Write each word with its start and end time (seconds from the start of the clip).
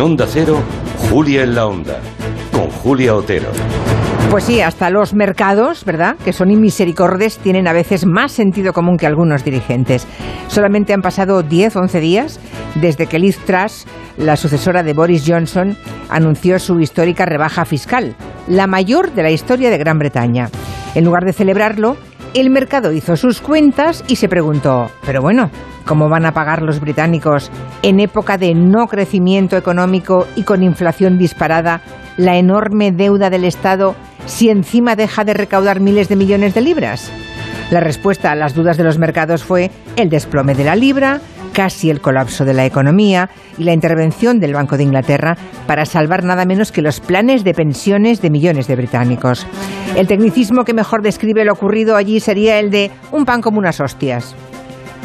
Onda 0.00 0.26
Cero, 0.26 0.62
Julia 1.10 1.42
en 1.42 1.54
la 1.54 1.66
Onda, 1.66 2.00
con 2.52 2.70
Julia 2.70 3.14
Otero. 3.14 3.48
Pues 4.30 4.44
sí, 4.44 4.60
hasta 4.62 4.88
los 4.88 5.12
mercados, 5.12 5.84
¿verdad? 5.84 6.16
Que 6.24 6.32
son 6.32 6.50
inmisericordes, 6.50 7.36
tienen 7.38 7.68
a 7.68 7.74
veces 7.74 8.06
más 8.06 8.32
sentido 8.32 8.72
común 8.72 8.96
que 8.96 9.06
algunos 9.06 9.44
dirigentes. 9.44 10.06
Solamente 10.48 10.94
han 10.94 11.02
pasado 11.02 11.42
10, 11.42 11.76
11 11.76 12.00
días 12.00 12.40
desde 12.76 13.06
que 13.06 13.18
Liz 13.18 13.38
Truss, 13.44 13.86
la 14.16 14.36
sucesora 14.36 14.82
de 14.82 14.94
Boris 14.94 15.24
Johnson, 15.26 15.76
anunció 16.08 16.58
su 16.58 16.80
histórica 16.80 17.26
rebaja 17.26 17.66
fiscal, 17.66 18.16
la 18.48 18.66
mayor 18.66 19.12
de 19.12 19.22
la 19.22 19.30
historia 19.30 19.68
de 19.68 19.78
Gran 19.78 19.98
Bretaña. 19.98 20.48
En 20.94 21.04
lugar 21.04 21.24
de 21.24 21.32
celebrarlo, 21.34 21.96
el 22.34 22.50
mercado 22.50 22.92
hizo 22.92 23.16
sus 23.16 23.40
cuentas 23.40 24.04
y 24.06 24.16
se 24.16 24.28
preguntó, 24.28 24.90
pero 25.04 25.20
bueno, 25.20 25.50
¿cómo 25.84 26.08
van 26.08 26.26
a 26.26 26.32
pagar 26.32 26.62
los 26.62 26.80
británicos 26.80 27.50
en 27.82 28.00
época 28.00 28.38
de 28.38 28.54
no 28.54 28.86
crecimiento 28.86 29.56
económico 29.56 30.26
y 30.36 30.44
con 30.44 30.62
inflación 30.62 31.18
disparada 31.18 31.82
la 32.16 32.36
enorme 32.36 32.92
deuda 32.92 33.30
del 33.30 33.44
Estado 33.44 33.96
si 34.26 34.48
encima 34.50 34.96
deja 34.96 35.24
de 35.24 35.34
recaudar 35.34 35.80
miles 35.80 36.08
de 36.08 36.16
millones 36.16 36.54
de 36.54 36.60
libras? 36.60 37.10
La 37.70 37.80
respuesta 37.80 38.30
a 38.30 38.36
las 38.36 38.54
dudas 38.54 38.76
de 38.76 38.84
los 38.84 38.98
mercados 38.98 39.44
fue 39.44 39.70
el 39.96 40.08
desplome 40.08 40.54
de 40.54 40.64
la 40.64 40.76
libra, 40.76 41.20
casi 41.52 41.90
el 41.90 42.00
colapso 42.00 42.44
de 42.44 42.54
la 42.54 42.66
economía 42.66 43.30
y 43.58 43.64
la 43.64 43.72
intervención 43.72 44.40
del 44.40 44.54
Banco 44.54 44.76
de 44.76 44.84
Inglaterra 44.84 45.36
para 45.66 45.84
salvar 45.86 46.24
nada 46.24 46.44
menos 46.44 46.72
que 46.72 46.82
los 46.82 47.00
planes 47.00 47.44
de 47.44 47.54
pensiones 47.54 48.20
de 48.22 48.30
millones 48.30 48.66
de 48.66 48.76
británicos. 48.76 49.46
El 49.96 50.06
tecnicismo 50.06 50.64
que 50.64 50.74
mejor 50.74 51.02
describe 51.02 51.44
lo 51.44 51.52
ocurrido 51.52 51.96
allí 51.96 52.20
sería 52.20 52.58
el 52.58 52.70
de 52.70 52.90
un 53.12 53.24
pan 53.24 53.40
como 53.40 53.58
unas 53.58 53.80
hostias. 53.80 54.34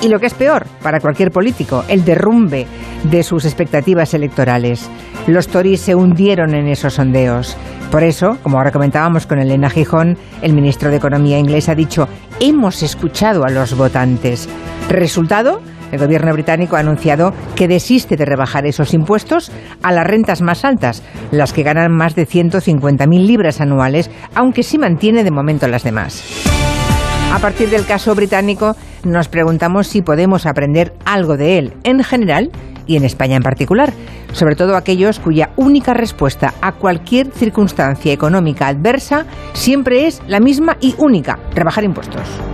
Y 0.02 0.10
lo 0.10 0.20
que 0.20 0.28
es 0.28 0.34
peor 0.34 0.68
para 0.84 1.00
cualquier 1.00 1.32
político, 1.32 1.84
el 1.88 2.04
derrumbe 2.04 2.68
de 3.04 3.24
sus 3.24 3.46
expectativas 3.46 4.14
electorales. 4.14 4.90
Los 5.28 5.48
Tories 5.48 5.82
se 5.82 5.96
hundieron 5.96 6.54
en 6.54 6.68
esos 6.68 6.96
sondeos. 6.96 7.58
Por 7.92 8.04
eso, 8.04 8.38
como 8.44 8.58
ahora 8.58 8.72
comentábamos 8.72 9.26
con 9.26 9.40
Elena 9.40 9.70
Gijón, 9.70 10.18
el 10.42 10.54
ministro 10.54 10.90
de 10.90 10.98
Economía 10.98 11.40
inglés 11.40 11.70
ha 11.70 11.76
dicho, 11.76 12.08
hemos 12.40 12.84
escuchado 12.84 13.46
a 13.46 13.50
los 13.50 13.76
votantes. 13.76 14.50
Resultado, 14.90 15.62
el 15.92 16.00
gobierno 16.00 16.34
británico 16.34 16.76
ha 16.76 16.80
anunciado 16.80 17.34
que 17.56 17.68
desiste 17.68 18.16
de 18.16 18.26
rebajar 18.26 18.66
esos 18.66 18.94
impuestos 18.94 19.52
a 19.84 19.92
las 19.92 20.06
rentas 20.06 20.42
más 20.42 20.66
altas, 20.66 21.04
las 21.32 21.54
que 21.54 21.64
ganan 21.64 21.92
más 21.92 22.16
de 22.16 22.28
150.000 22.28 23.26
libras 23.26 23.62
anuales, 23.62 24.10
aunque 24.34 24.64
sí 24.64 24.78
mantiene 24.78 25.24
de 25.24 25.32
momento 25.32 25.68
las 25.68 25.84
demás. 25.84 26.24
A 27.34 27.40
partir 27.40 27.70
del 27.70 27.86
caso 27.86 28.16
británico, 28.16 28.76
nos 29.04 29.28
preguntamos 29.28 29.88
si 29.88 30.02
podemos 30.02 30.46
aprender 30.46 30.94
algo 31.06 31.38
de 31.38 31.58
él 31.58 31.74
en 31.84 32.04
general 32.04 32.52
y 32.88 32.96
en 32.96 33.04
España 33.04 33.36
en 33.36 33.44
particular, 33.44 33.94
sobre 34.32 34.56
todo 34.56 34.76
aquellos 34.76 35.20
cuya 35.20 35.50
única 35.56 35.94
respuesta 35.94 36.54
a 36.62 36.74
cualquier 36.74 37.32
circunstancia 37.32 38.14
económica 38.14 38.68
adversa 38.68 39.26
siempre 39.54 40.08
es 40.08 40.22
la 40.28 40.40
misma 40.40 40.78
y 40.80 40.96
única, 40.98 41.40
rebajar 41.54 41.84
impuestos. 41.84 42.45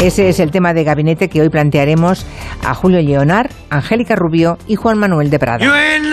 Ese 0.00 0.28
es 0.28 0.40
el 0.40 0.50
tema 0.50 0.74
de 0.74 0.84
gabinete 0.84 1.28
que 1.30 1.40
hoy 1.40 1.48
plantearemos 1.48 2.26
a 2.62 2.74
Julio 2.74 3.00
Leonard, 3.00 3.50
Angélica 3.70 4.14
Rubio 4.14 4.58
y 4.66 4.76
Juan 4.76 4.98
Manuel 4.98 5.30
de 5.30 5.38
Prada. 5.38 5.64